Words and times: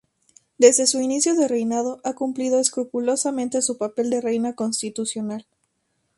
Desde 0.57 0.87
su 0.87 0.99
inicio 0.99 1.35
de 1.35 1.47
reinado 1.47 2.01
ha 2.03 2.13
cumplido 2.13 2.59
escrupulosamente 2.59 3.61
su 3.61 3.77
papel 3.77 4.09
de 4.09 4.19
reina 4.19 4.55
constitucional. 4.55 5.45